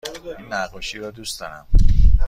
[0.35, 1.67] این نقاشی را دوست دارم.